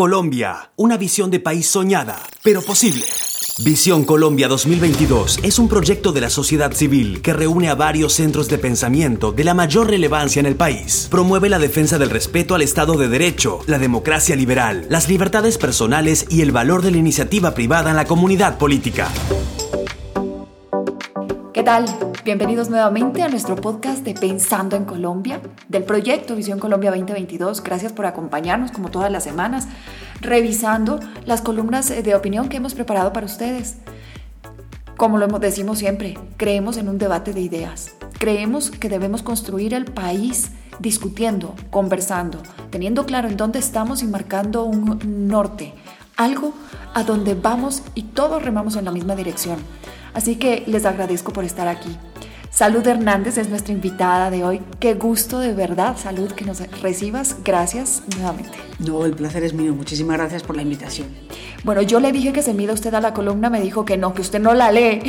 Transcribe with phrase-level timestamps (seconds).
[0.00, 3.04] Colombia, una visión de país soñada, pero posible.
[3.62, 8.48] Visión Colombia 2022 es un proyecto de la sociedad civil que reúne a varios centros
[8.48, 11.06] de pensamiento de la mayor relevancia en el país.
[11.10, 16.24] Promueve la defensa del respeto al Estado de Derecho, la democracia liberal, las libertades personales
[16.30, 19.10] y el valor de la iniciativa privada en la comunidad política.
[21.52, 21.86] ¿Qué tal?
[22.24, 27.64] Bienvenidos nuevamente a nuestro podcast de Pensando en Colombia, del proyecto Visión Colombia 2022.
[27.64, 29.66] Gracias por acompañarnos como todas las semanas,
[30.20, 33.78] revisando las columnas de opinión que hemos preparado para ustedes.
[34.96, 37.96] Como lo decimos siempre, creemos en un debate de ideas.
[38.20, 42.40] Creemos que debemos construir el país discutiendo, conversando,
[42.70, 45.74] teniendo claro en dónde estamos y marcando un norte,
[46.16, 46.54] algo
[46.94, 49.58] a donde vamos y todos remamos en la misma dirección.
[50.14, 51.96] Así que les agradezco por estar aquí.
[52.50, 54.60] Salud Hernández es nuestra invitada de hoy.
[54.80, 57.36] Qué gusto de verdad, Salud, que nos recibas.
[57.44, 58.58] Gracias nuevamente.
[58.80, 59.72] No, el placer es mío.
[59.72, 61.06] Muchísimas gracias por la invitación.
[61.62, 64.14] Bueno, yo le dije que se mida usted a la columna, me dijo que no,
[64.14, 65.00] que usted no la lee.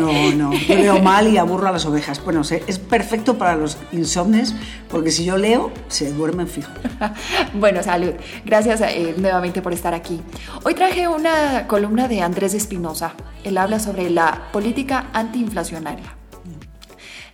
[0.00, 2.24] No, no, yo leo mal y aburro a las ovejas.
[2.24, 4.54] Bueno, es perfecto para los insomnes,
[4.88, 6.70] porque si yo leo, se duermen fijo.
[7.54, 8.14] bueno, salud.
[8.44, 10.22] Gracias eh, nuevamente por estar aquí.
[10.64, 13.12] Hoy traje una columna de Andrés Espinosa.
[13.44, 16.15] Él habla sobre la política antiinflacionaria.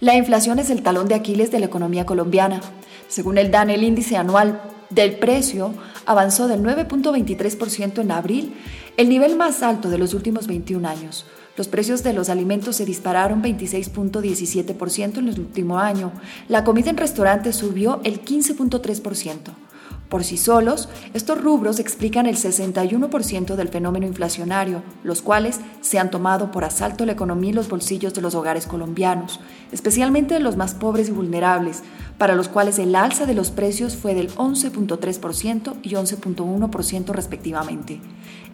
[0.03, 2.61] La inflación es el talón de Aquiles de la economía colombiana.
[3.07, 5.75] Según el DAN, el índice anual del precio
[6.07, 8.53] avanzó del 9.23% en abril,
[8.97, 11.25] el nivel más alto de los últimos 21 años.
[11.57, 16.11] Los precios de los alimentos se dispararon 26.17% en el último año.
[16.49, 19.55] La comida en restaurantes subió el 15.3%.
[20.13, 26.11] Por sí solos, estos rubros explican el 61% del fenómeno inflacionario, los cuales se han
[26.11, 29.41] tomado por asalto la economía y los bolsillos de los hogares colombianos,
[29.73, 31.83] especialmente de los más pobres y vulnerables,
[32.23, 37.99] para los cuales el alza de los precios fue del 11.3% y 11.1% respectivamente.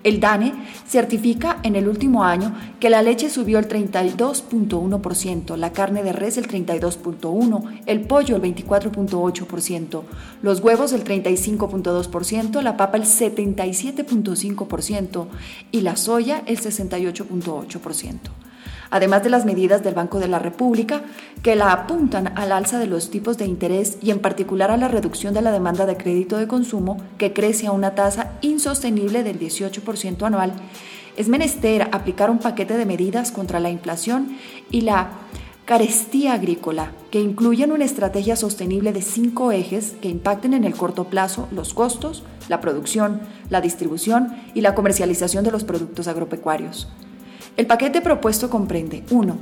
[0.04, 0.54] El DANE
[0.86, 6.38] certifica en el último año que la leche subió el 32.1%, la carne de res
[6.38, 10.02] el 32.1%, el pollo el 24.8%,
[10.40, 15.26] los huevos el 35.2%, la papa el 77.5%
[15.72, 18.47] y la soya el 68.8%
[18.90, 21.02] además de las medidas del Banco de la República
[21.42, 24.88] que la apuntan al alza de los tipos de interés y en particular a la
[24.88, 29.38] reducción de la demanda de crédito de consumo que crece a una tasa insostenible del
[29.38, 30.52] 18% anual,
[31.16, 34.36] es menester aplicar un paquete de medidas contra la inflación
[34.70, 35.10] y la
[35.64, 41.04] carestía agrícola, que incluyen una estrategia sostenible de cinco ejes que impacten en el corto
[41.04, 46.88] plazo los costos, la producción, la distribución y la comercialización de los productos agropecuarios.
[47.58, 49.36] El paquete propuesto comprende 1.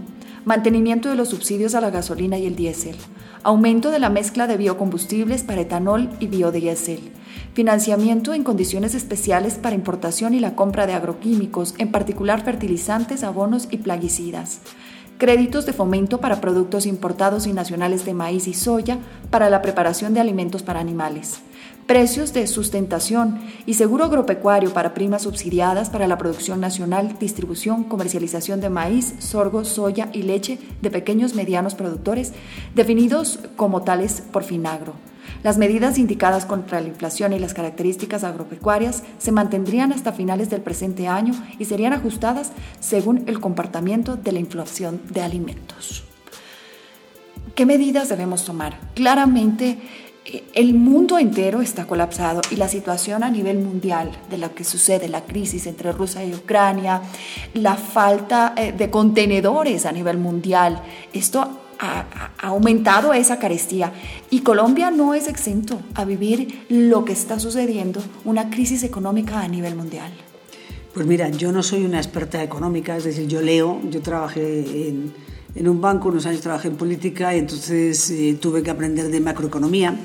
[0.46, 2.96] Mantenimiento de los subsidios a la gasolina y el diésel.
[3.42, 7.12] Aumento de la mezcla de biocombustibles para etanol y biodiesel.
[7.52, 13.68] Financiamiento en condiciones especiales para importación y la compra de agroquímicos, en particular fertilizantes, abonos
[13.70, 14.62] y plaguicidas
[15.18, 18.98] créditos de fomento para productos importados y nacionales de maíz y soya
[19.30, 21.40] para la preparación de alimentos para animales,
[21.86, 28.60] precios de sustentación y seguro agropecuario para primas subsidiadas para la producción nacional, distribución, comercialización
[28.60, 32.32] de maíz, sorgo, soya y leche de pequeños medianos productores,
[32.74, 34.94] definidos como tales por Finagro.
[35.42, 40.62] Las medidas indicadas contra la inflación y las características agropecuarias se mantendrían hasta finales del
[40.62, 46.04] presente año y serían ajustadas según el comportamiento de la inflación de alimentos.
[47.54, 48.78] ¿Qué medidas debemos tomar?
[48.94, 49.78] Claramente,
[50.54, 55.08] el mundo entero está colapsado y la situación a nivel mundial de lo que sucede,
[55.08, 57.02] la crisis entre Rusia y Ucrania,
[57.54, 60.82] la falta eh, de contenedores a nivel mundial,
[61.12, 63.92] esto ha, aumentado esa carestía
[64.30, 69.48] y Colombia no es exento a vivir lo que está sucediendo, una crisis económica a
[69.48, 70.12] nivel mundial.
[70.94, 75.12] Pues mira, yo no soy una experta económica, es decir, yo leo, yo trabajé en,
[75.56, 79.20] en un banco, unos años trabajé en política y entonces eh, tuve que aprender de
[79.20, 79.98] macroeconomía.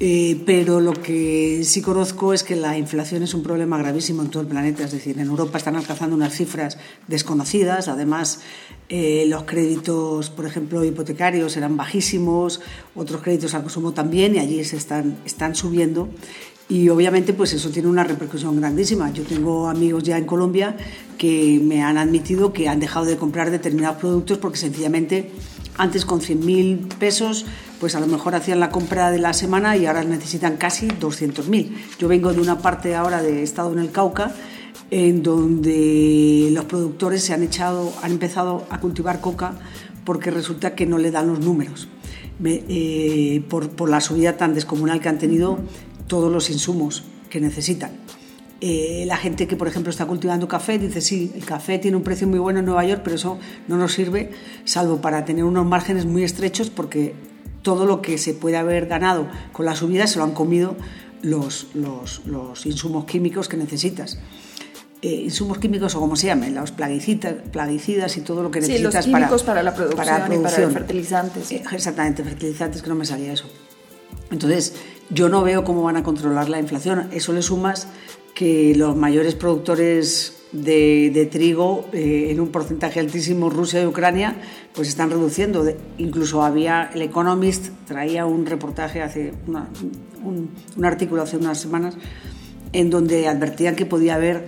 [0.00, 4.28] Eh, pero lo que sí conozco es que la inflación es un problema gravísimo en
[4.28, 4.84] todo el planeta.
[4.84, 7.86] Es decir, en Europa están alcanzando unas cifras desconocidas.
[7.88, 8.40] Además,
[8.88, 12.60] eh, los créditos, por ejemplo, hipotecarios eran bajísimos,
[12.94, 16.08] otros créditos al consumo también, y allí se están, están subiendo.
[16.68, 19.12] Y obviamente, pues eso tiene una repercusión grandísima.
[19.12, 20.76] Yo tengo amigos ya en Colombia
[21.18, 25.30] que me han admitido que han dejado de comprar determinados productos porque sencillamente
[25.76, 27.46] antes con 100.000 pesos
[27.80, 31.70] pues a lo mejor hacían la compra de la semana y ahora necesitan casi 200.000.
[31.98, 34.34] Yo vengo de una parte ahora de estado en el Cauca
[34.90, 39.58] en donde los productores se han echado, han empezado a cultivar coca
[40.04, 41.88] porque resulta que no le dan los números.
[42.42, 45.58] Eh, por, por la subida tan descomunal que han tenido
[46.06, 47.92] todos los insumos que necesitan.
[48.60, 52.02] Eh, la gente que, por ejemplo, está cultivando café dice, sí, el café tiene un
[52.02, 54.30] precio muy bueno en Nueva York, pero eso no nos sirve,
[54.64, 57.14] salvo para tener unos márgenes muy estrechos, porque
[57.62, 60.76] todo lo que se puede haber ganado con la subida se lo han comido
[61.22, 64.18] los, los, los insumos químicos que necesitas.
[65.02, 69.04] Eh, insumos químicos o como se llamen, los plaguicidas, plaguicidas y todo lo que necesitas
[69.04, 71.52] sí, los químicos para, la producción para y para fertilizantes.
[71.52, 73.44] Eh, exactamente, fertilizantes, que no me salía eso.
[74.30, 74.74] Entonces,
[75.10, 77.08] yo no veo cómo van a controlar la inflación.
[77.12, 77.88] Eso le sumas
[78.34, 84.36] que los mayores productores de, trigo, eh, en un porcentaje altísimo, Rusia y Ucrania,
[84.74, 85.64] pues están reduciendo.
[85.98, 89.32] incluso había, el Economist traía un reportaje hace,
[90.22, 91.96] un, un artículo hace unas semanas,
[92.72, 94.44] en donde advertían que podía haber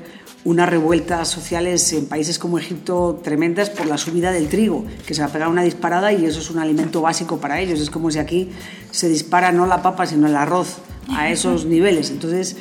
[0.46, 5.20] unas revueltas sociales en países como Egipto tremendas por la subida del trigo, que se
[5.20, 7.80] va a pegar una disparada y eso es un alimento básico para ellos.
[7.80, 8.52] Es como si aquí
[8.92, 10.78] se dispara no la papa, sino el arroz
[11.08, 12.12] a esos niveles.
[12.12, 12.56] Entonces,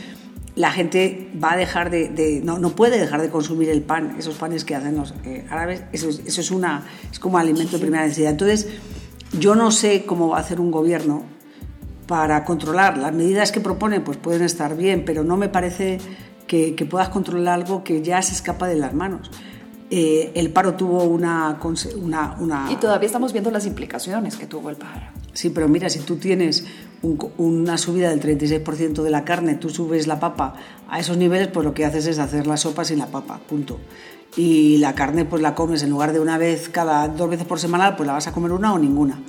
[0.56, 4.34] la gente va a dejar de, no, no, puede dejar de consumir el pan, esos
[4.34, 8.04] panes que hacen los eh, árabes, eso, eso, es, una, es como alimento de primera
[8.04, 8.32] necesidad.
[8.32, 8.68] Entonces,
[9.40, 11.24] yo no sé cómo va a hacer un gobierno
[12.08, 12.98] para controlar.
[12.98, 16.00] Las medidas que propone pues pueden estar bien, pero no me parece
[16.48, 19.32] que, puedas controlar algo que ya se escapa de las manos.
[19.90, 21.60] Eh, el paro tuvo una,
[22.02, 25.02] una, Y todavía estamos viendo las implicaciones que tuvo el paro.
[25.34, 26.66] Sí, pero mira, si tú tienes
[27.38, 30.56] una subida del 36% de la carne, tú subes la papa
[30.88, 33.80] a esos niveles, pues lo que haces es hacer la sopa sin la papa, punto.
[34.38, 37.60] Y la carne pues la comes en lugar de una vez cada dos veces por
[37.60, 39.22] semana, pues la vas a comer una o ninguna.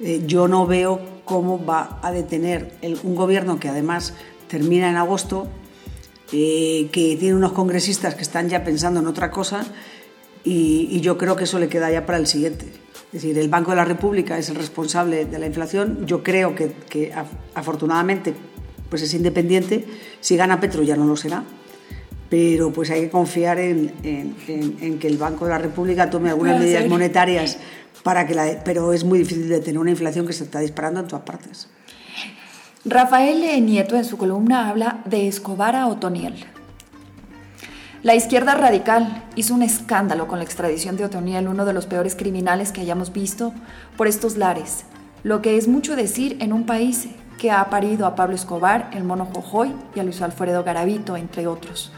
[0.00, 4.14] Eh, yo no veo cómo va a detener un gobierno que además
[4.48, 5.48] termina en agosto
[6.36, 9.64] eh, que tiene unos congresistas que están ya pensando en otra cosa
[10.42, 12.66] y, yo creo que eso le queda ya para el siguiente.
[13.12, 16.04] Es decir, el Banco de la República es el responsable de la inflación.
[16.06, 17.12] Yo creo que,
[17.54, 18.34] afortunadamente
[18.90, 19.84] pues es independiente.
[20.18, 21.44] Si gana Petro ya no lo será.
[22.28, 26.58] Pero pues hay que confiar en, en que el Banco de la República tome algunas
[26.58, 27.58] medidas monetarias
[28.02, 28.64] para que la...
[28.64, 31.68] Pero es muy difícil de tener una inflación que se está disparando en todas partes.
[32.86, 36.44] Rafael Nieto en su columna habla de Escobar a Otoniel.
[38.02, 42.14] La izquierda radical hizo un escándalo con la extradición de Otoniel, uno de los peores
[42.14, 43.54] criminales que hayamos visto
[43.96, 44.84] por estos lares,
[45.22, 47.08] lo que es mucho decir en un país
[47.38, 51.46] que ha parido a Pablo Escobar, el mono Jojoy y a Luis Alfredo Garavito, entre
[51.46, 51.90] otros.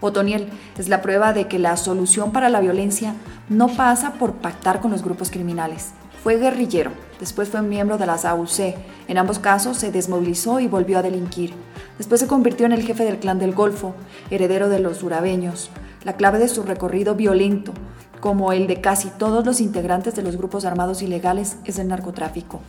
[0.00, 3.14] Otoniel es la prueba de que la solución para la violencia
[3.48, 5.92] no pasa por pactar con los grupos criminales,
[6.24, 6.90] fue guerrillero,
[7.22, 8.74] después fue miembro de las AUC.
[9.06, 11.54] En ambos casos se desmovilizó y volvió a delinquir.
[11.96, 13.94] Después se convirtió en el jefe del clan del Golfo,
[14.28, 15.70] heredero de los urabeños.
[16.02, 17.72] La clave de su recorrido violento,
[18.18, 22.60] como el de casi todos los integrantes de los grupos armados ilegales, es el narcotráfico.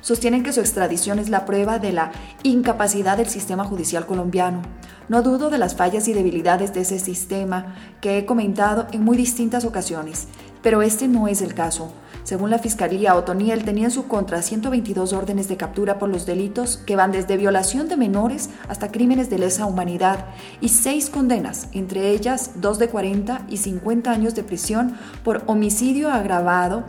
[0.00, 2.10] Sostienen que su extradición es la prueba de la
[2.42, 4.62] incapacidad del sistema judicial colombiano.
[5.08, 9.16] No dudo de las fallas y debilidades de ese sistema que he comentado en muy
[9.16, 10.26] distintas ocasiones,
[10.62, 11.92] pero este no es el caso.
[12.22, 16.76] Según la Fiscalía, Otoniel tenía en su contra 122 órdenes de captura por los delitos
[16.76, 20.26] que van desde violación de menores hasta crímenes de lesa humanidad
[20.60, 26.12] y seis condenas, entre ellas dos de 40 y 50 años de prisión por homicidio
[26.12, 26.84] agravado,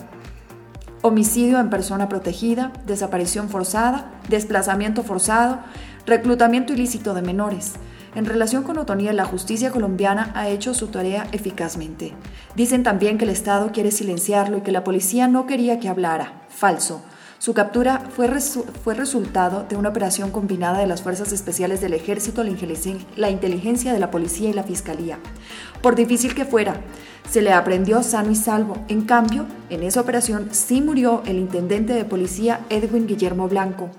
[1.01, 5.59] homicidio en persona protegida, desaparición forzada, desplazamiento forzado,
[6.05, 7.73] reclutamiento ilícito de menores.
[8.13, 12.13] En relación con Otoniel, la justicia colombiana ha hecho su tarea eficazmente.
[12.55, 16.43] Dicen también que el Estado quiere silenciarlo y que la policía no quería que hablara.
[16.49, 17.01] Falso.
[17.39, 18.29] Su captura fue,
[18.83, 23.99] fue, resultado de una operación combinada de las Fuerzas Especiales del Ejército, la inteligencia de
[23.99, 25.17] la Policía y la Fiscalía.
[25.81, 26.75] Por difícil que fuera,
[27.27, 28.77] se le aprendió sano y salvo.
[28.89, 33.89] En cambio, en esa operación sí murió el intendente de policía Edwin Guillermo Blanco.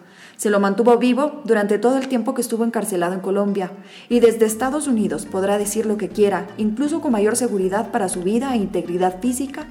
[0.43, 3.71] Se lo mantuvo vivo durante todo el tiempo que estuvo encarcelado en Colombia
[4.09, 8.23] y desde Estados Unidos podrá decir lo que quiera, incluso con mayor seguridad para su
[8.25, 9.67] vida e integridad física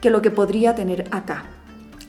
[0.00, 1.44] que lo que podría tener acá.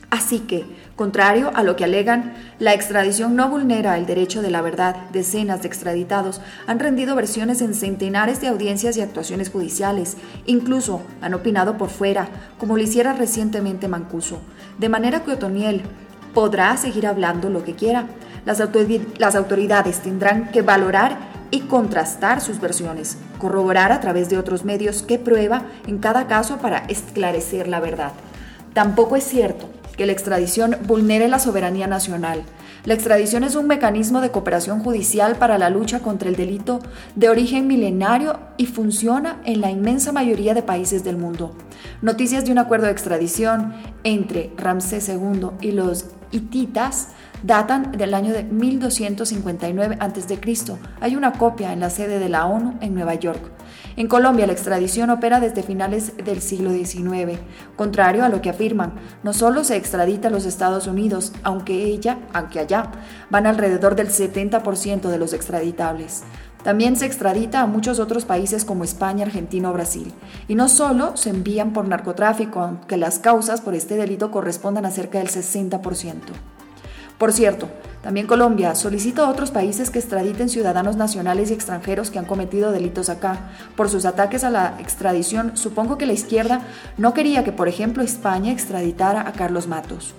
[0.08, 4.62] Así que, contrario a lo que alegan, la extradición no vulnera el derecho de la
[4.62, 4.96] verdad.
[5.12, 10.16] Decenas de extraditados han rendido versiones en centenares de audiencias y actuaciones judiciales.
[10.46, 14.40] Incluso han opinado por fuera, como lo hiciera recientemente Mancuso.
[14.78, 15.82] De manera que Otoniel,
[16.36, 18.08] podrá seguir hablando lo que quiera.
[18.44, 21.16] Las, autoridades tendrán que valorar
[21.50, 26.58] y contrastar sus versiones, corroborar a través de otros medios qué prueba en cada caso
[26.58, 28.12] para esclarecer la verdad.
[28.74, 32.42] Tampoco es cierto que la extradición vulnere la soberanía nacional.
[32.86, 36.78] La extradición es un mecanismo de cooperación judicial para la lucha contra el delito
[37.16, 41.52] de origen milenario y funciona en la inmensa mayoría de países del mundo.
[42.00, 43.74] Noticias de un acuerdo de extradición
[44.04, 47.08] entre Ramsés II y los hititas
[47.46, 50.38] datan del año de 1259 a.C.
[51.00, 53.52] Hay una copia en la sede de la ONU en Nueva York.
[53.96, 57.38] En Colombia la extradición opera desde finales del siglo XIX.
[57.76, 62.18] Contrario a lo que afirman, no solo se extradita a los Estados Unidos, aunque ella,
[62.32, 62.90] aunque allá,
[63.30, 66.24] van alrededor del 70% de los extraditables.
[66.64, 70.12] También se extradita a muchos otros países como España, Argentina o Brasil.
[70.48, 74.90] Y no solo se envían por narcotráfico, aunque las causas por este delito correspondan a
[74.90, 76.22] cerca del 60%.
[77.18, 77.68] Por cierto,
[78.02, 82.70] también Colombia solicita a otros países que extraditen ciudadanos nacionales y extranjeros que han cometido
[82.70, 83.50] delitos acá.
[83.74, 86.60] Por sus ataques a la extradición, supongo que la izquierda
[86.98, 90.14] no quería que, por ejemplo, España extraditara a Carlos Matos.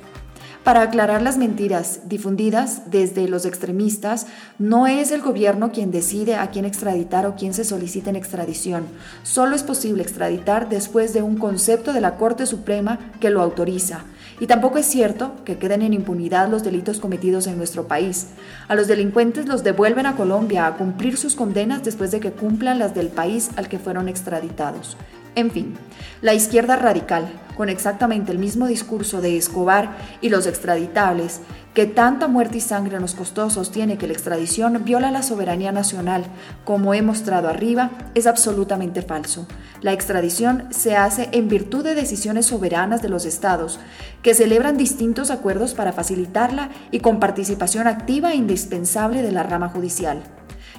[0.65, 4.27] Para aclarar las mentiras difundidas desde los extremistas,
[4.59, 8.85] no es el gobierno quien decide a quién extraditar o quién se solicita en extradición.
[9.23, 14.01] Solo es posible extraditar después de un concepto de la Corte Suprema que lo autoriza.
[14.39, 18.27] Y tampoco es cierto que queden en impunidad los delitos cometidos en nuestro país.
[18.67, 22.77] A los delincuentes los devuelven a Colombia a cumplir sus condenas después de que cumplan
[22.77, 24.95] las del país al que fueron extraditados.
[25.37, 25.75] En fin,
[26.23, 31.41] la izquierda radical, con exactamente el mismo discurso de Escobar y los extraditables,
[31.75, 36.25] que tanta muerte y sangre nos costó, sostiene que la extradición viola la soberanía nacional,
[36.65, 39.47] como he mostrado arriba, es absolutamente falso.
[39.81, 43.79] La extradición se hace en virtud de decisiones soberanas de los estados,
[44.23, 49.69] que celebran distintos acuerdos para facilitarla y con participación activa e indispensable de la rama
[49.69, 50.23] judicial.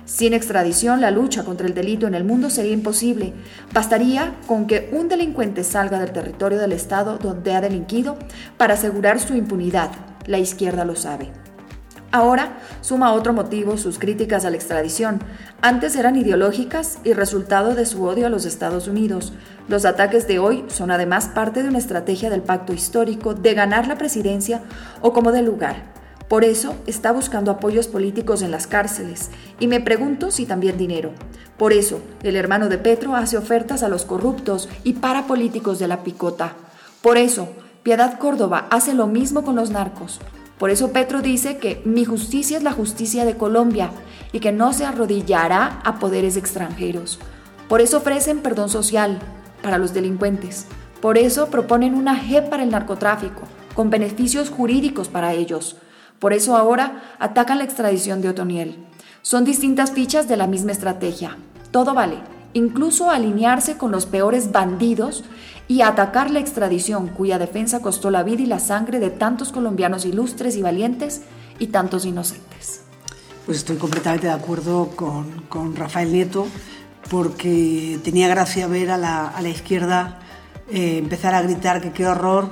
[0.08, 3.34] Sin extradición, la lucha contra el delito en el mundo sería imposible.
[3.74, 8.16] Bastaría con que un delincuente salga del territorio del Estado donde ha delinquido
[8.56, 9.90] para asegurar su impunidad.
[10.26, 11.30] La izquierda lo sabe.
[12.10, 15.20] Ahora suma otro motivo sus críticas a la extradición.
[15.60, 19.34] Antes eran ideológicas y resultado de su odio a los Estados Unidos.
[19.68, 23.86] Los ataques de hoy son además parte de una estrategia del pacto histórico de ganar
[23.86, 24.62] la presidencia
[25.02, 25.97] o como de lugar.
[26.28, 31.12] Por eso está buscando apoyos políticos en las cárceles y me pregunto si también dinero.
[31.56, 36.04] Por eso el hermano de Petro hace ofertas a los corruptos y parapolíticos de la
[36.04, 36.54] picota.
[37.00, 37.48] Por eso
[37.82, 40.20] Piedad Córdoba hace lo mismo con los narcos.
[40.58, 43.90] Por eso Petro dice que mi justicia es la justicia de Colombia
[44.30, 47.18] y que no se arrodillará a poderes extranjeros.
[47.68, 49.18] Por eso ofrecen perdón social
[49.62, 50.66] para los delincuentes.
[51.00, 53.42] Por eso proponen una G para el narcotráfico,
[53.74, 55.76] con beneficios jurídicos para ellos.
[56.18, 58.76] Por eso ahora atacan la extradición de Otoniel.
[59.22, 61.36] Son distintas fichas de la misma estrategia.
[61.70, 62.16] Todo vale,
[62.54, 65.24] incluso alinearse con los peores bandidos
[65.68, 70.06] y atacar la extradición cuya defensa costó la vida y la sangre de tantos colombianos
[70.06, 71.22] ilustres y valientes
[71.58, 72.82] y tantos inocentes.
[73.44, 76.46] Pues estoy completamente de acuerdo con, Rafael Nieto
[77.10, 80.18] porque tenía gracia ver a la, a la izquierda
[80.70, 82.50] eh, empezar a gritar que qué horror,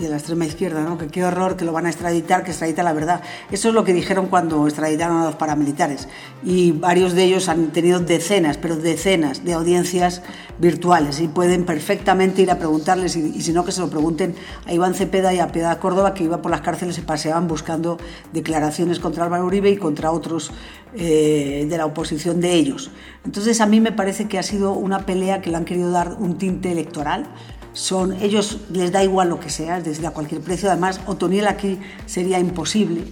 [0.00, 0.98] de la extrema izquierda, ¿no?
[0.98, 3.22] que qué horror, que lo van a extraditar, que extradita la verdad.
[3.52, 6.08] Eso es lo que dijeron cuando extraditaron a los paramilitares.
[6.42, 10.22] Y varios de ellos han tenido decenas, pero decenas de audiencias
[10.58, 14.34] virtuales y pueden perfectamente ir a preguntarles, y, si no, que se lo pregunten
[14.66, 17.96] a Iván Cepeda y a Piedad Córdoba, que iba por las cárceles y paseaban buscando
[18.32, 20.50] declaraciones contra Álvaro Uribe y contra otros
[20.94, 22.90] eh, de la oposición de ellos.
[23.24, 26.16] Entonces, a mí me parece que ha sido una pelea que le han querido dar
[26.18, 27.28] un tinte electoral
[27.72, 30.70] son, ellos les da igual lo que sea, es decir, a cualquier precio.
[30.70, 33.04] Además, Otoniel aquí sería imposible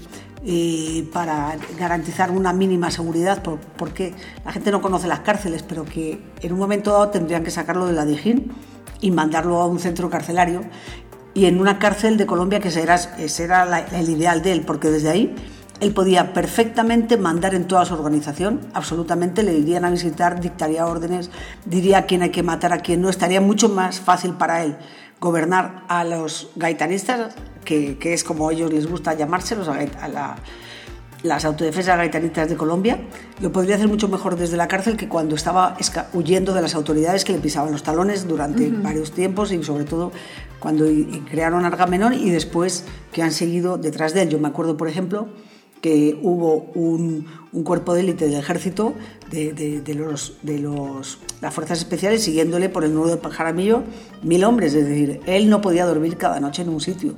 [0.44, 3.42] eh, para garantizar una mínima seguridad,
[3.76, 7.50] porque la gente no conoce las cárceles, pero que en un momento dado tendrían que
[7.50, 8.52] sacarlo de la Dijín
[9.00, 10.62] y mandarlo a un centro carcelario
[11.32, 15.08] y en una cárcel de Colombia que será, será el ideal de él, porque desde
[15.08, 15.34] ahí
[15.80, 21.30] él podía perfectamente mandar en toda su organización, absolutamente, le irían a visitar, dictaría órdenes,
[21.64, 24.76] diría a quién hay que matar, a quién no, estaría mucho más fácil para él
[25.20, 27.34] gobernar a los gaitanistas,
[27.64, 30.37] que, es como ellos les gusta llamárselos, a,
[31.22, 32.99] las autodefensas gaitanistas de Colombia,
[33.40, 35.76] lo podría hacer mucho mejor desde la cárcel que cuando estaba
[36.14, 40.12] huyendo de las autoridades que le pisaban los talones durante varios tiempos y sobre todo
[40.60, 40.87] cuando
[41.30, 44.28] crearon Argamenón y después que han seguido detrás de él.
[44.30, 45.28] Yo me acuerdo, por ejemplo,
[45.80, 47.26] que hubo un,
[47.64, 48.94] cuerpo de élite del ejército
[49.30, 53.82] de, los, de los, las fuerzas especiales siguiéndole por el nudo de Jaramillo
[54.22, 57.14] mil hombres, es decir, él no podía dormir cada noche en un sitio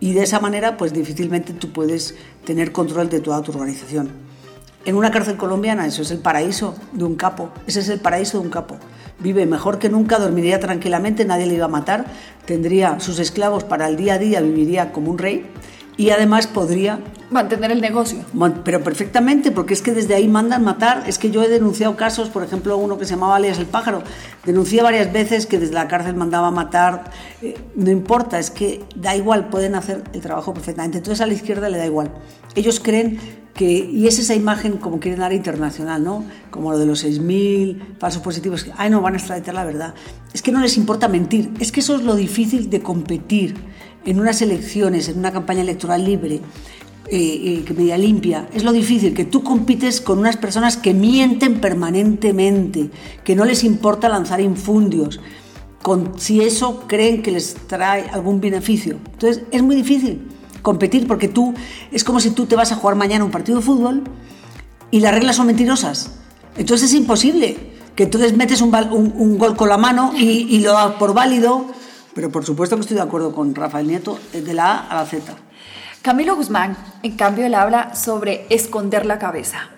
[0.00, 4.10] y de esa manera pues difícilmente tú puedes tener control de toda tu organización.
[4.84, 8.38] En una cárcel colombiana eso es el paraíso de un capo, ese es el paraíso
[8.38, 8.76] de un capo.
[9.18, 12.04] Vive mejor que nunca, dormiría tranquilamente, nadie le iba a matar,
[12.46, 15.46] tendría sus esclavos para el día a día, viviría como un rey
[15.96, 18.24] y además podría mantener el negocio.
[18.64, 21.04] Pero perfectamente, porque es que desde ahí mandan matar.
[21.06, 24.02] Es que yo he denunciado casos, por ejemplo, uno que se llamaba Alias el Pájaro,
[24.44, 27.10] denuncié varias veces que desde la cárcel mandaba matar.
[27.42, 30.98] Eh, no importa, es que da igual, pueden hacer el trabajo perfectamente.
[30.98, 32.12] Entonces a la izquierda le da igual.
[32.54, 33.18] Ellos creen
[33.54, 36.24] que, y es esa imagen como quieren dar internacional, ¿no?
[36.50, 39.94] Como lo de los 6.000 falsos positivos, que, ay, no, van a extraditar la verdad.
[40.32, 43.54] Es que no les importa mentir, es que eso es lo difícil de competir
[44.04, 46.40] en unas elecciones, en una campaña electoral libre,
[47.06, 50.94] eh, eh, que media limpia, es lo difícil, que tú compites con unas personas que
[50.94, 52.90] mienten permanentemente,
[53.22, 55.20] que no les importa lanzar infundios,
[55.82, 58.98] con, si eso creen que les trae algún beneficio.
[59.12, 60.22] Entonces es muy difícil
[60.62, 61.52] competir porque tú
[61.92, 64.02] es como si tú te vas a jugar mañana un partido de fútbol
[64.90, 66.10] y las reglas son mentirosas.
[66.56, 67.58] Entonces es imposible
[67.94, 71.66] que entonces metes un, un, gol con la mano y, y lo das por válido
[72.14, 75.06] pero por supuesto que estoy de acuerdo con Rafael Nieto, de la A a la
[75.06, 75.34] Z.
[76.02, 79.70] Camilo Guzmán, en cambio, él habla sobre esconder la cabeza.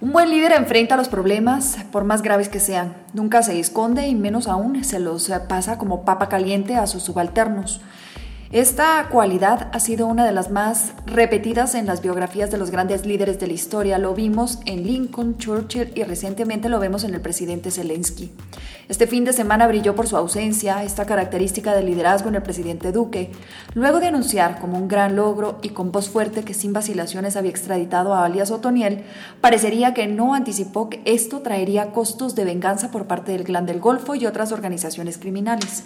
[0.00, 2.96] Un buen líder enfrenta los problemas, por más graves que sean.
[3.12, 7.80] Nunca se esconde y menos aún se los pasa como papa caliente a sus subalternos.
[8.52, 13.06] Esta cualidad ha sido una de las más repetidas en las biografías de los grandes
[13.06, 13.96] líderes de la historia.
[13.98, 18.32] Lo vimos en Lincoln, Churchill y recientemente lo vemos en el presidente Zelensky.
[18.88, 22.90] Este fin de semana brilló por su ausencia esta característica de liderazgo en el presidente
[22.90, 23.30] Duque,
[23.74, 27.52] luego de anunciar como un gran logro y con voz fuerte que sin vacilaciones había
[27.52, 29.04] extraditado a alias Otoniel,
[29.40, 33.78] parecería que no anticipó que esto traería costos de venganza por parte del Clan del
[33.78, 35.84] Golfo y otras organizaciones criminales.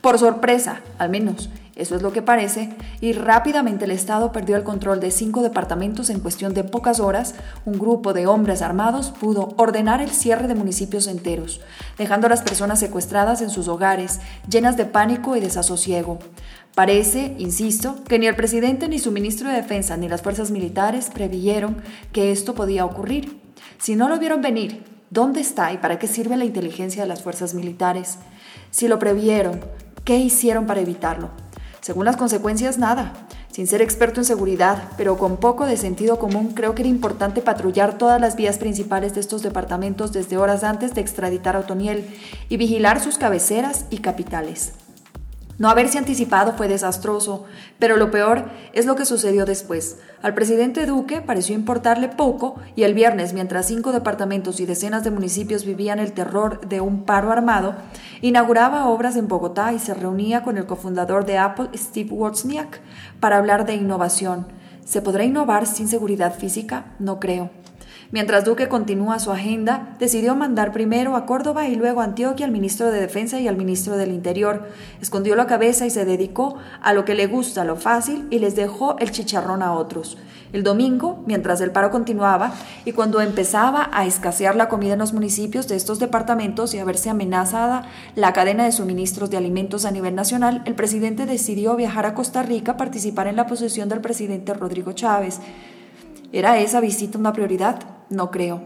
[0.00, 4.64] Por sorpresa, al menos, eso es lo que parece, y rápidamente el Estado perdió el
[4.64, 7.36] control de cinco departamentos en cuestión de pocas horas.
[7.64, 11.60] Un grupo de hombres armados pudo ordenar el cierre de municipios enteros,
[11.96, 14.18] dejando a las personas secuestradas en sus hogares,
[14.50, 16.18] llenas de pánico y desasosiego.
[16.74, 21.10] Parece, insisto, que ni el presidente ni su ministro de Defensa ni las fuerzas militares
[21.12, 21.76] previeron
[22.12, 23.40] que esto podía ocurrir.
[23.78, 27.22] Si no lo vieron venir, ¿dónde está y para qué sirve la inteligencia de las
[27.22, 28.18] fuerzas militares?
[28.70, 29.60] Si lo previeron,
[30.04, 31.30] ¿Qué hicieron para evitarlo?
[31.80, 33.12] Según las consecuencias, nada.
[33.50, 37.40] Sin ser experto en seguridad, pero con poco de sentido común, creo que era importante
[37.40, 42.08] patrullar todas las vías principales de estos departamentos desde horas antes de extraditar a Otoniel
[42.48, 44.72] y vigilar sus cabeceras y capitales.
[45.58, 47.44] No haberse anticipado fue desastroso,
[47.80, 49.98] pero lo peor es lo que sucedió después.
[50.22, 55.10] Al presidente Duque pareció importarle poco y el viernes, mientras cinco departamentos y decenas de
[55.10, 57.74] municipios vivían el terror de un paro armado,
[58.20, 62.80] inauguraba obras en Bogotá y se reunía con el cofundador de Apple, Steve Wozniak,
[63.18, 64.46] para hablar de innovación.
[64.84, 66.94] ¿Se podrá innovar sin seguridad física?
[67.00, 67.50] No creo.
[68.10, 72.52] Mientras Duque continúa su agenda, decidió mandar primero a Córdoba y luego a Antioquia al
[72.52, 74.66] ministro de Defensa y al ministro del Interior.
[75.02, 78.56] Escondió la cabeza y se dedicó a lo que le gusta, lo fácil, y les
[78.56, 80.16] dejó el chicharrón a otros.
[80.54, 82.54] El domingo, mientras el paro continuaba
[82.86, 86.86] y cuando empezaba a escasear la comida en los municipios de estos departamentos y a
[86.86, 92.06] verse amenazada la cadena de suministros de alimentos a nivel nacional, el presidente decidió viajar
[92.06, 95.40] a Costa Rica a participar en la posesión del presidente Rodrigo Chávez.
[96.32, 97.97] ¿Era esa visita una prioridad?
[98.10, 98.62] No creo.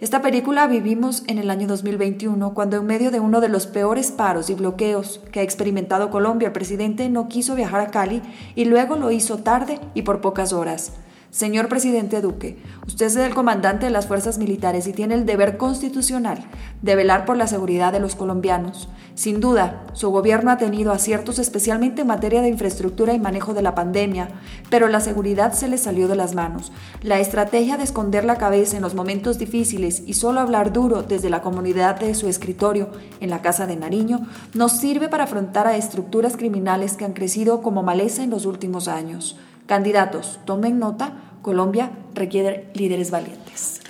[0.00, 4.10] Esta película vivimos en el año 2021, cuando en medio de uno de los peores
[4.10, 8.20] paros y bloqueos que ha experimentado Colombia, el presidente no quiso viajar a Cali
[8.54, 10.92] y luego lo hizo tarde y por pocas horas.
[11.34, 15.56] Señor presidente Duque, usted es el comandante de las fuerzas militares y tiene el deber
[15.56, 16.44] constitucional
[16.80, 18.88] de velar por la seguridad de los colombianos.
[19.16, 23.62] Sin duda, su gobierno ha tenido aciertos especialmente en materia de infraestructura y manejo de
[23.62, 24.28] la pandemia,
[24.70, 26.70] pero la seguridad se le salió de las manos.
[27.02, 31.30] La estrategia de esconder la cabeza en los momentos difíciles y solo hablar duro desde
[31.30, 34.20] la comunidad de su escritorio en la Casa de Nariño
[34.54, 38.86] nos sirve para afrontar a estructuras criminales que han crecido como maleza en los últimos
[38.86, 39.36] años.
[39.66, 43.80] Candidatos, tomen nota, Colombia requiere líderes valientes.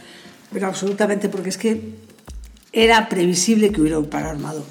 [0.53, 1.95] Pero absolutamente, porque es que
[2.73, 4.65] era previsible que hubiera un paro armado.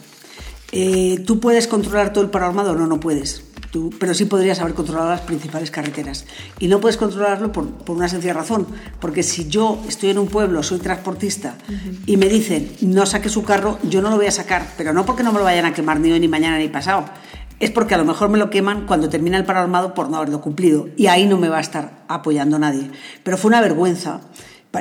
[0.72, 2.74] Eh, ¿Tú puedes controlar todo el paro armado?
[2.76, 3.44] No, no puedes.
[3.72, 6.26] Tú, pero sí podrías haber controlado las principales carreteras.
[6.60, 8.68] Y no puedes controlarlo por, por una sencilla razón,
[9.00, 11.58] porque si yo estoy en un pueblo, soy transportista,
[12.06, 15.06] y me dicen no saque su carro, yo no lo voy a sacar, pero no
[15.06, 17.06] porque no me lo vayan a quemar ni hoy, ni mañana, ni pasado,
[17.63, 20.17] es porque a lo mejor me lo queman cuando termina el paro armado por no
[20.17, 20.89] haberlo cumplido.
[20.97, 22.91] Y ahí no me va a estar apoyando nadie.
[23.23, 24.21] Pero fue una vergüenza.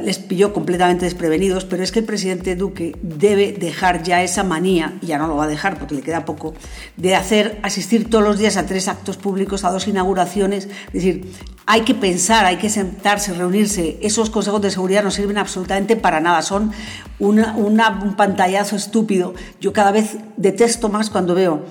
[0.03, 4.95] Les pilló completamente desprevenidos, pero es que el presidente Duque debe dejar ya esa manía,
[5.03, 6.55] y ya no lo va a dejar porque le queda poco,
[6.97, 10.65] de hacer asistir todos los días a tres actos públicos, a dos inauguraciones.
[10.87, 11.31] Es decir,
[11.67, 13.99] hay que pensar, hay que sentarse, reunirse.
[14.01, 16.73] Esos consejos de seguridad no sirven absolutamente para nada, son
[17.19, 19.35] un pantallazo estúpido.
[19.61, 21.67] Yo cada vez detesto más cuando veo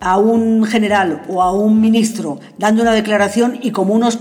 [0.00, 4.18] a un general o a un ministro dando una declaración y como unos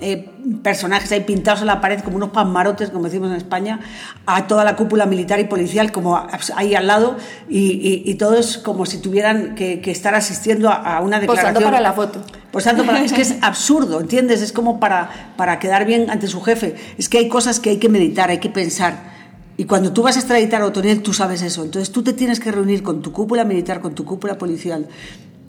[0.00, 0.30] eh,
[0.62, 3.80] personajes ahí pintados en la pared como unos panmarotes, como decimos en España,
[4.26, 7.16] a toda la cúpula militar y policial como ahí al lado
[7.48, 11.54] y, y, todo es como si tuvieran que, estar asistiendo a, una declaración.
[11.54, 12.20] Posando para la foto.
[12.52, 14.40] Posando para, es que es absurdo, ¿entiendes?
[14.40, 16.76] Es como para, para quedar bien ante su jefe.
[16.96, 19.17] Es que hay cosas que hay que meditar, hay que pensar.
[19.58, 21.64] Y cuando tú vas a extraditar a Otoniel, tú sabes eso.
[21.64, 24.88] Entonces tú te tienes que reunir con tu cúpula militar, con tu cúpula policial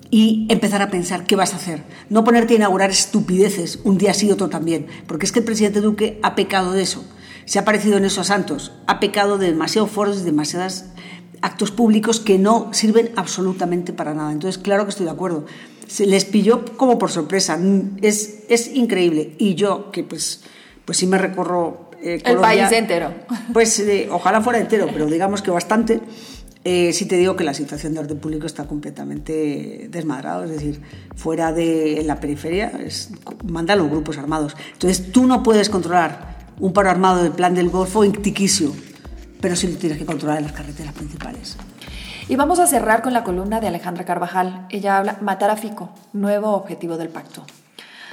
[0.09, 1.83] y empezar a pensar qué vas a hacer.
[2.09, 5.79] No ponerte a inaugurar estupideces un día sí otro también, porque es que el presidente
[5.79, 7.05] Duque ha pecado de eso.
[7.45, 10.85] Se ha parecido en eso a Santos, ha pecado de demasiados foros, de demasiados
[11.41, 14.31] actos públicos que no sirven absolutamente para nada.
[14.31, 15.45] Entonces, claro que estoy de acuerdo.
[15.87, 17.59] Se les pilló como por sorpresa.
[18.01, 19.35] Es, es increíble.
[19.37, 20.41] Y yo, que pues,
[20.85, 21.88] pues sí me recorro...
[22.01, 23.13] Eh, el país entero.
[23.53, 25.99] Pues eh, ojalá fuera entero, pero digamos que bastante
[26.65, 30.81] eh, sí te digo que la situación de orden público está completamente desmadrado, es decir,
[31.15, 33.11] fuera de la periferia es,
[33.45, 34.57] manda los grupos armados.
[34.73, 38.73] Entonces tú no puedes controlar un paro armado del plan del Golfo en Tiquisio,
[39.39, 41.55] pero sí lo tienes que controlar en las carreteras principales.
[42.27, 44.67] Y vamos a cerrar con la columna de Alejandra Carvajal.
[44.69, 47.43] Ella habla Matar a Fico, nuevo objetivo del pacto.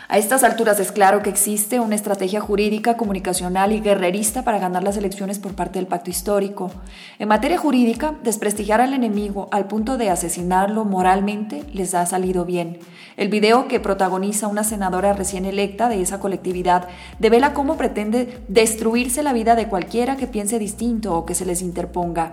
[0.08, 4.84] A estas alturas es claro que existe una estrategia jurídica, comunicacional y guerrerista para ganar
[4.84, 6.70] las elecciones por parte del pacto histórico.
[7.18, 12.78] En materia jurídica, desprestigiar al enemigo al punto de asesinarlo moralmente les ha salido bien.
[13.16, 16.86] El video que protagoniza una senadora recién electa de esa colectividad
[17.18, 21.62] devela cómo pretende destruirse la vida de cualquiera que piense distinto o que se les
[21.62, 22.30] interponga.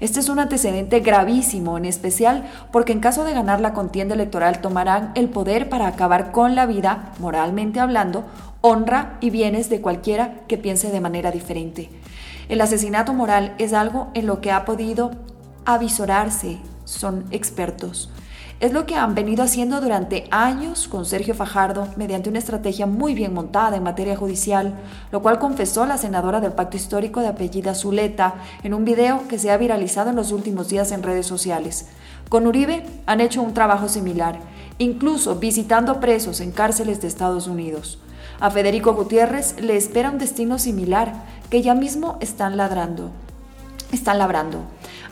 [0.00, 4.60] Este es un antecedente gravísimo, en especial porque en caso de ganar la contienda electoral
[4.60, 8.24] tomarán el poder para acabar con la vida moralmente hablando,
[8.60, 11.90] honra y bienes de cualquiera que piense de manera diferente.
[12.48, 15.10] El asesinato moral es algo en lo que ha podido
[15.64, 18.10] avisorarse, son expertos.
[18.60, 23.12] Es lo que han venido haciendo durante años con Sergio Fajardo mediante una estrategia muy
[23.12, 24.74] bien montada en materia judicial,
[25.10, 29.38] lo cual confesó la senadora del Pacto Histórico de apellida Zuleta en un video que
[29.38, 31.88] se ha viralizado en los últimos días en redes sociales.
[32.28, 34.38] Con Uribe han hecho un trabajo similar
[34.78, 37.98] incluso visitando presos en cárceles de Estados Unidos.
[38.40, 41.12] A Federico Gutiérrez le espera un destino similar
[41.50, 43.10] que ya mismo están ladrando.
[43.92, 44.58] Están labrando.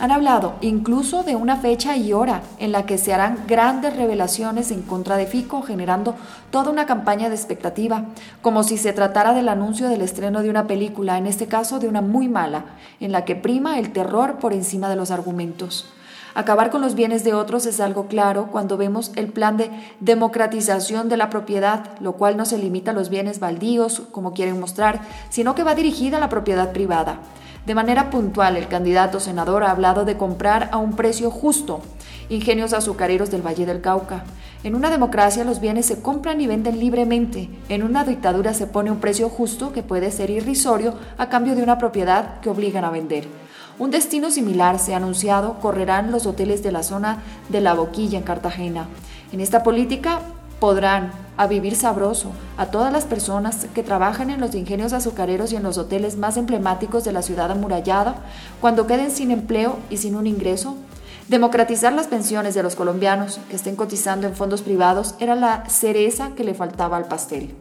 [0.01, 4.73] Han hablado incluso de una fecha y hora en la que se harán grandes revelaciones
[4.73, 6.17] en contra de Fico, generando
[6.51, 8.07] toda una campaña de expectativa,
[8.41, 11.87] como si se tratara del anuncio del estreno de una película, en este caso de
[11.87, 12.65] una muy mala,
[12.99, 15.87] en la que prima el terror por encima de los argumentos.
[16.35, 21.11] Acabar con los bienes de otros es algo claro cuando vemos el plan de democratización
[21.11, 25.03] de la propiedad, lo cual no se limita a los bienes baldíos, como quieren mostrar,
[25.29, 27.19] sino que va dirigida a la propiedad privada.
[27.67, 31.83] De manera puntual, el candidato senador ha hablado de comprar a un precio justo
[32.29, 34.25] ingenios azucareros del Valle del Cauca.
[34.65, 37.51] En una democracia los bienes se compran y venden libremente.
[37.69, 41.63] En una dictadura se pone un precio justo que puede ser irrisorio a cambio de
[41.63, 43.42] una propiedad que obligan a vender.
[43.79, 48.19] Un destino similar se ha anunciado correrán los hoteles de la zona de La Boquilla
[48.19, 48.87] en Cartagena.
[49.33, 50.21] En esta política
[50.61, 55.57] podrán a vivir sabroso a todas las personas que trabajan en los ingenios azucareros y
[55.57, 58.17] en los hoteles más emblemáticos de la ciudad amurallada
[58.61, 60.77] cuando queden sin empleo y sin un ingreso.
[61.29, 66.33] Democratizar las pensiones de los colombianos que estén cotizando en fondos privados era la cereza
[66.37, 67.55] que le faltaba al pastel.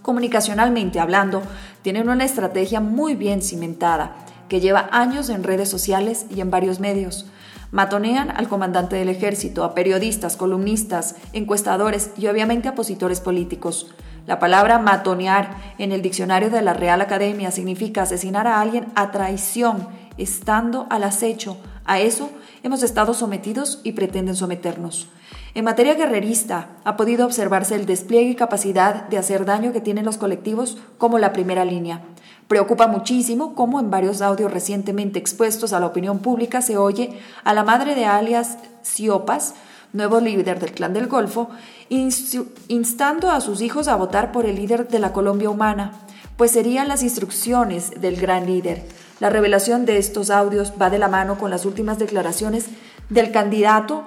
[0.00, 1.42] Comunicacionalmente hablando,
[1.82, 6.80] tienen una estrategia muy bien cimentada que lleva años en redes sociales y en varios
[6.80, 7.26] medios.
[7.70, 13.88] Matonean al comandante del ejército, a periodistas, columnistas, encuestadores y obviamente a opositores políticos.
[14.26, 19.12] La palabra matonear en el diccionario de la Real Academia significa asesinar a alguien a
[19.12, 21.58] traición, estando al acecho.
[21.84, 22.30] A eso
[22.62, 25.08] hemos estado sometidos y pretenden someternos.
[25.54, 30.04] En materia guerrerista, ha podido observarse el despliegue y capacidad de hacer daño que tienen
[30.04, 32.02] los colectivos como la primera línea.
[32.48, 37.52] Preocupa muchísimo cómo en varios audios recientemente expuestos a la opinión pública se oye a
[37.54, 39.54] la madre de alias Siopas,
[39.92, 41.50] nuevo líder del clan del Golfo,
[41.88, 45.92] instando a sus hijos a votar por el líder de la Colombia humana,
[46.36, 48.84] pues serían las instrucciones del gran líder.
[49.18, 52.66] La revelación de estos audios va de la mano con las últimas declaraciones
[53.08, 54.04] del candidato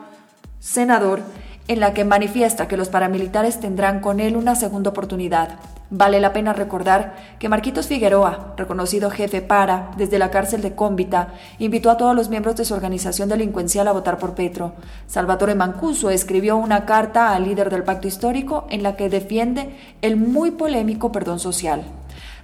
[0.60, 1.24] senador
[1.68, 5.60] en la que manifiesta que los paramilitares tendrán con él una segunda oportunidad.
[5.92, 11.30] Vale la pena recordar que Marquitos Figueroa, reconocido jefe para desde la cárcel de Cómbita,
[11.58, 14.74] invitó a todos los miembros de su organización delincuencial a votar por Petro.
[15.08, 20.16] Salvatore Mancuso escribió una carta al líder del pacto histórico en la que defiende el
[20.16, 21.84] muy polémico perdón social.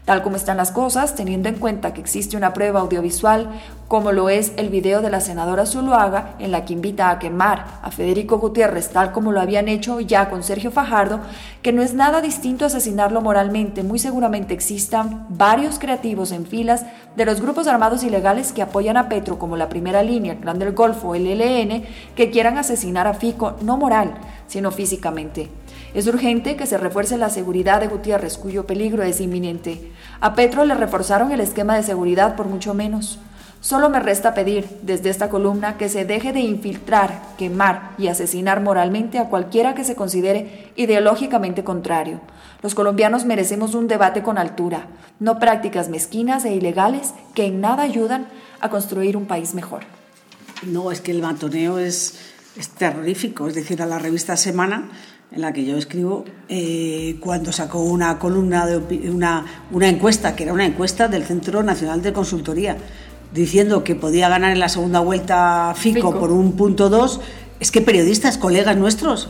[0.06, 3.50] Tal como están las cosas, teniendo en cuenta que existe una prueba audiovisual,
[3.88, 7.66] como lo es el video de la senadora Zuluaga, en la que invita a quemar
[7.82, 11.22] a Federico Gutiérrez, tal como lo habían hecho ya con Sergio Fajardo,
[11.64, 16.86] que no es nada distinto a asesinarlo moralmente, muy seguramente existan varios creativos en filas
[17.16, 20.60] de los grupos armados ilegales que apoyan a Petro, como la primera línea, el Clan
[20.60, 21.84] del Golfo, el ELN,
[22.16, 24.14] que quieran asesinar a Fico, no moral,
[24.48, 25.50] sino físicamente.
[25.96, 29.94] Es urgente que se refuerce la seguridad de Gutiérrez, cuyo peligro es inminente.
[30.20, 33.18] A Petro le reforzaron el esquema de seguridad por mucho menos.
[33.62, 38.60] Solo me resta pedir, desde esta columna, que se deje de infiltrar, quemar y asesinar
[38.60, 42.20] moralmente a cualquiera que se considere ideológicamente contrario.
[42.62, 44.88] Los colombianos merecemos un debate con altura,
[45.22, 48.28] no prácticas mezquinas e ilegales que en nada ayudan
[48.60, 49.84] a construir un país mejor.
[50.64, 52.20] No, es que el matoneo es,
[52.58, 53.48] es terrorífico.
[53.48, 54.90] Es decir, a la revista Semana
[55.32, 60.44] en la que yo escribo, eh, cuando sacó una columna, de una, una encuesta, que
[60.44, 62.78] era una encuesta del Centro Nacional de Consultoría,
[63.34, 67.20] diciendo que podía ganar en la segunda vuelta Fico, por un punto dos,
[67.60, 69.30] es que periodistas, colegas nuestros,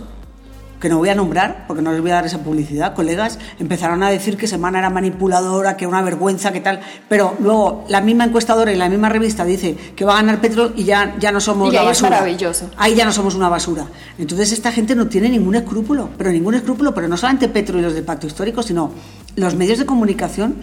[0.86, 4.04] que no voy a nombrar, porque no les voy a dar esa publicidad, colegas, empezaron
[4.04, 8.02] a decir que Semana era manipuladora, que era una vergüenza, que tal, pero luego la
[8.02, 11.32] misma encuestadora y la misma revista dice que va a ganar Petro y ya, ya
[11.32, 12.12] no somos la basura.
[12.12, 12.70] maravilloso.
[12.78, 13.88] Ahí ya no somos una basura.
[14.20, 17.82] Entonces esta gente no tiene ningún escrúpulo, pero ningún escrúpulo, pero no solamente Petro y
[17.82, 18.92] los del Pacto Histórico, sino
[19.36, 20.58] los medios de comunicación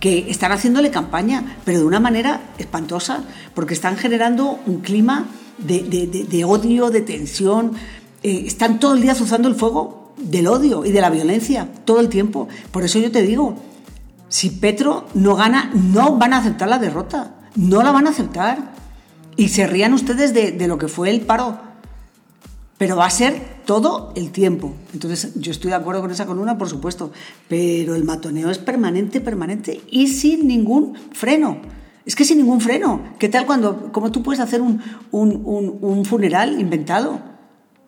[0.00, 5.26] que están haciéndole campaña, pero de una manera espantosa, porque están generando un clima
[5.58, 5.82] de,
[6.26, 7.72] de odio, de tensión,
[8.22, 12.00] eh, están todo el día azuzando el fuego del odio y de la violencia, todo
[12.00, 12.48] el tiempo.
[12.70, 13.56] Por eso yo te digo,
[14.28, 18.74] si Petro no gana, no van a aceptar la derrota, no la van a aceptar.
[19.36, 21.58] Y se rían ustedes de, de lo que fue el paro,
[22.76, 24.74] pero va a ser todo el tiempo.
[24.92, 27.12] Entonces, yo estoy de acuerdo con esa columna, por supuesto,
[27.48, 31.58] pero el matoneo es permanente, permanente y sin ningún freno.
[32.04, 33.02] Es que sin ningún freno.
[33.18, 37.20] ¿Qué tal cuando, como tú puedes hacer un, un, un funeral inventado?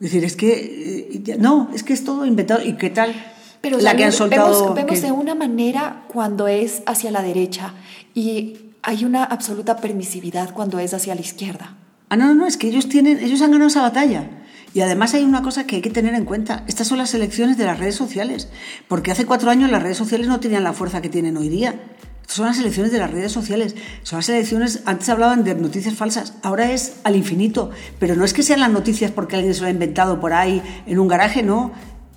[0.03, 2.61] Es decir, es que eh, no, es que es todo inventado.
[2.65, 3.15] ¿Y qué tal?
[3.61, 4.75] Pero la que han soltado.
[4.75, 7.75] Vemos, de una manera cuando es hacia la derecha
[8.13, 11.77] y hay una absoluta permisividad cuando es hacia la izquierda.
[12.09, 14.29] Ah, no, no, no, es que ellos tienen, ellos han ganado esa batalla.
[14.75, 16.65] Y además hay una cosa que hay que tener en cuenta.
[16.67, 18.49] Estas son las elecciones de las redes sociales.
[18.89, 21.77] Porque hace cuatro años las redes sociales no tenían la fuerza que tienen hoy día
[22.27, 26.35] son las elecciones de las redes sociales, son las elecciones, antes hablaban de noticias falsas,
[26.43, 29.67] ahora es al infinito, pero no es que sean las noticias porque alguien se lo
[29.67, 31.73] ha inventado por ahí en un garaje, no,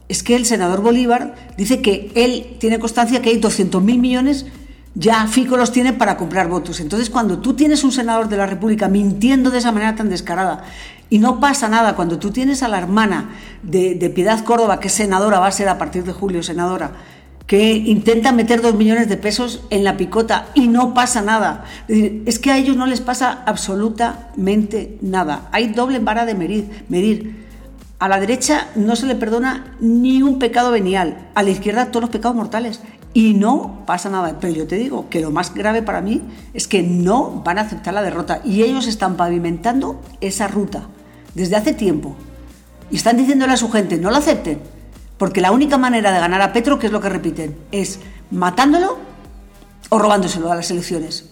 [0.08, 4.46] es que el senador Bolívar dice que él tiene constancia que hay 200.000 millones,
[4.94, 6.80] ya Fico los tiene para comprar votos.
[6.80, 10.64] Entonces, cuando tú tienes un senador de la República mintiendo de esa manera tan descarada
[11.10, 14.88] y no pasa nada, cuando tú tienes a la hermana de, de Piedad Córdoba, que
[14.88, 16.92] es senadora, va a ser a partir de julio senadora,
[17.48, 21.66] que intentan meter dos millones de pesos en la picota y no pasa nada.
[21.88, 25.48] Es que a ellos no les pasa absolutamente nada.
[25.52, 26.86] Hay doble vara de medir.
[26.90, 27.46] medir.
[28.00, 32.02] A la derecha no se le perdona ni un pecado venial, a la izquierda todos
[32.02, 32.82] los pecados mortales.
[33.14, 34.38] Y no pasa nada.
[34.42, 36.22] Pero yo te digo que lo más grave para mí
[36.54, 38.42] es que no van a aceptar la derrota.
[38.44, 40.88] Y ellos están pavimentando esa ruta
[41.36, 42.16] desde hace tiempo.
[42.92, 44.60] Y están diciéndole a su gente, no la acepten,
[45.18, 48.00] porque la única manera de ganar a Petro, que es lo que repiten, es
[48.32, 48.98] matándolo
[49.90, 51.26] o robándoselo a las elecciones.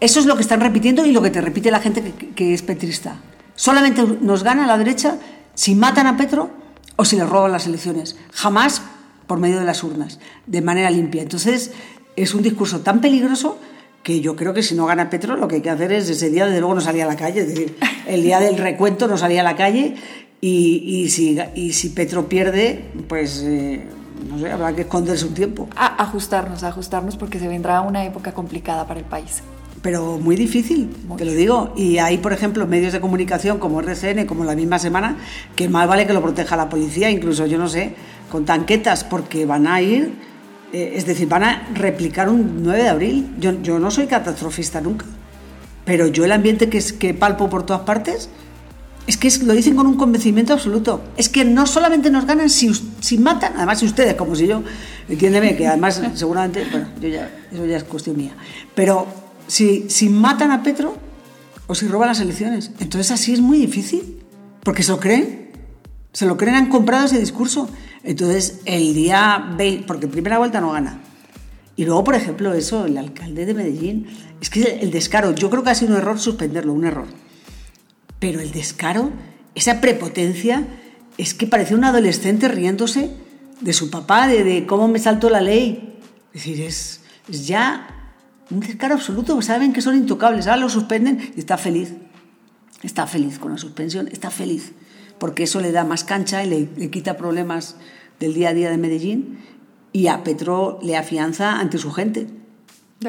[0.00, 2.62] Eso es lo que están repitiendo y lo que te repite la gente que, es
[2.62, 3.16] petrista.
[3.56, 5.18] Solamente nos gana la derecha
[5.54, 6.50] si matan a Petro
[6.94, 8.16] o si le roban las elecciones.
[8.32, 8.82] Jamás
[9.26, 11.22] por medio de las urnas, de manera limpia.
[11.22, 11.72] Entonces,
[12.14, 13.58] es un discurso tan peligroso
[14.04, 16.30] que yo creo que si no gana Petro, lo que hay que hacer es ese
[16.30, 17.40] día, desde luego, no salir a la calle.
[17.40, 17.76] Es decir,
[18.06, 19.96] el día del recuento no salía a la calle
[20.40, 23.86] y, y, si, y si Petro pierde, pues eh,
[24.28, 25.68] no sé, habrá que esconderse un tiempo.
[25.76, 29.42] A ajustarnos, ajustarnos porque se vendrá una época complicada para el país.
[29.82, 31.72] Pero muy difícil, te lo digo.
[31.76, 35.16] Y hay, por ejemplo, medios de comunicación como RCN, como la misma semana,
[35.54, 37.94] que más vale que lo proteja la policía, incluso yo no sé,
[38.30, 40.12] con tanquetas, porque van a ir,
[40.72, 43.34] eh, es decir, van a replicar un 9 de abril.
[43.38, 45.06] Yo, yo no soy catastrofista nunca,
[45.84, 48.30] pero yo el ambiente que, es, que palpo por todas partes,
[49.08, 51.02] es que lo dicen con un convencimiento absoluto.
[51.16, 54.62] Es que no solamente nos ganan si, si matan, además si ustedes, como si yo,
[55.08, 58.36] entiéndeme, que además seguramente, bueno, yo ya, eso ya es cuestión mía,
[58.74, 59.06] pero
[59.46, 60.94] si, si matan a Petro
[61.66, 64.18] o si roban las elecciones, entonces así es muy difícil,
[64.62, 65.52] porque se lo creen,
[66.12, 67.68] se lo creen, han comprado ese discurso.
[68.02, 71.00] Entonces el día 20, porque primera vuelta no gana.
[71.76, 74.06] Y luego, por ejemplo, eso, el alcalde de Medellín,
[74.40, 77.06] es que el descaro, yo creo que ha sido un error suspenderlo, un error
[78.18, 79.10] pero el descaro,
[79.54, 80.66] esa prepotencia,
[81.16, 83.10] es que parecía un adolescente riéndose
[83.60, 85.98] de su papá, de, cómo me saltó la ley.
[86.32, 88.12] Es decir, es, Es ya
[88.50, 91.94] un descaro absoluto, saben que son intocables, ahora lo suspenden y está feliz.
[92.82, 94.72] Está feliz con la suspensión, está feliz,
[95.18, 97.74] porque eso le da más cancha y le, le quita problemas
[98.20, 99.38] del día a día de Medellín
[99.92, 102.28] y a Petro le afianza ante su gente.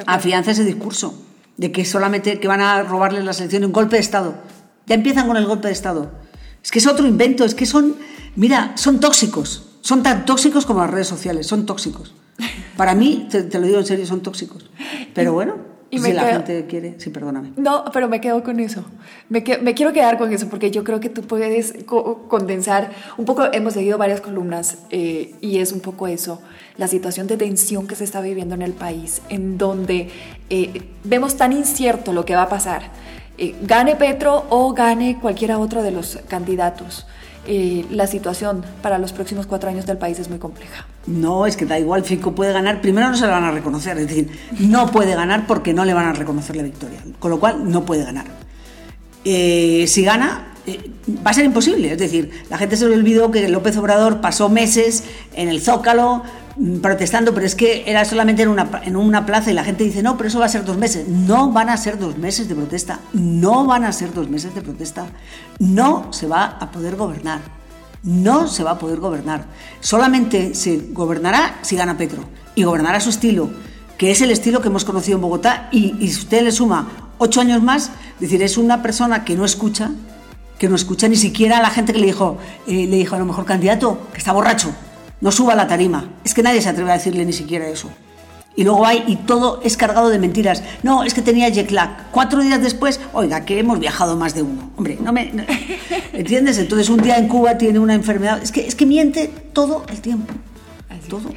[0.08, 1.24] Afianza ese discurso
[1.58, 4.36] de que solamente que van a robarle la selección un golpe de Estado.
[4.90, 6.12] Ya empiezan con el golpe de Estado.
[6.64, 7.96] Es que es otro invento, es que son,
[8.36, 9.68] mira, son tóxicos.
[9.82, 12.14] Son tan tóxicos como las redes sociales, son tóxicos.
[12.76, 14.70] Para mí, te, lo digo en serio, son tóxicos.
[15.14, 15.56] Pero bueno,
[15.92, 17.54] y si la gente quiere, sí, perdóname.
[17.56, 18.84] No, pero me quedo con eso.
[19.30, 23.46] Me, me quiero quedar con eso porque yo creo que tú puedes condensar un poco.
[23.54, 26.42] Hemos leído varias columnas eh, y es un poco eso,
[26.78, 30.10] la situación de tensión que se está viviendo en el país, en donde
[30.50, 32.92] eh, vemos tan incierto lo que va a pasar.
[33.42, 37.06] Eh, gane Petro o gane cualquiera otro de los candidatos.
[37.48, 40.86] Eh, la situación para los próximos cuatro años del país es muy compleja.
[41.08, 43.98] No, es que da igual, Fico puede ganar, primero no se le van a reconocer,
[43.98, 47.40] es decir, no puede ganar porque no le van a reconocer la victoria, con lo
[47.40, 48.26] cual no puede ganar.
[49.24, 50.92] Eh, si gana, eh,
[51.26, 54.50] va a ser imposible, es decir, la gente se le olvidó que López Obrador pasó
[54.50, 56.24] meses en el Zócalo
[56.82, 60.04] protestando, pero es que era solamente en una, en una plaza y la gente dice,
[60.04, 61.08] no, pero eso va a ser dos meses.
[61.08, 64.62] No van a ser dos meses de protesta, no van a ser dos meses de
[64.62, 65.08] protesta.
[65.60, 67.40] No se va a poder gobernar,
[68.04, 69.46] no se va a poder gobernar.
[69.80, 72.24] Solamente se gobernará si gana Petro
[72.56, 73.50] y gobernará su estilo,
[73.98, 77.42] que es el estilo que hemos conocido en Bogotá y, si usted le suma ocho
[77.42, 79.92] años más, es decir, es una persona que no escucha,
[80.58, 83.20] que no escucha ni siquiera a la gente que le dijo, eh, le dijo a
[83.20, 84.74] lo mejor candidato, que está borracho
[85.22, 86.10] no suba a la tarima.
[86.24, 87.90] Es que nadie se atreve a decirle ni siquiera eso.
[88.56, 90.64] Y luego hay, y todo es cargado de mentiras.
[90.84, 92.10] No, es que tenía jet lag.
[92.12, 94.72] Cuatro días después, oiga, que hemos viajado más de uno.
[94.76, 95.32] Hombre, no me.
[96.14, 96.58] ¿Entiendes?
[96.58, 98.42] Entonces un día en Cuba tiene una enfermedad.
[98.44, 100.34] Es que, es que miente todo el tiempo.
[101.10, 101.32] Todo.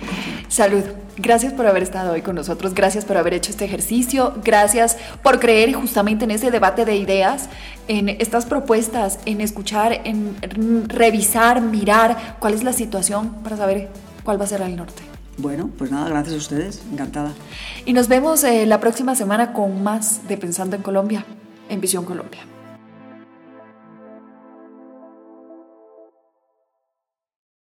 [0.48, 0.82] Salud.
[1.16, 5.40] Gracias por haber estado hoy con nosotros, gracias por haber hecho este ejercicio, gracias por
[5.40, 7.50] creer justamente en ese debate de ideas,
[7.86, 10.36] en estas propuestas, en escuchar, en
[10.88, 13.90] revisar, mirar cuál es la situación para saber
[14.24, 15.02] cuál va a ser el norte.
[15.38, 17.32] Bueno, pues nada, gracias a ustedes, encantada.
[17.84, 21.24] Y nos vemos eh, la próxima semana con más de Pensando en Colombia,
[21.68, 22.40] en Visión Colombia.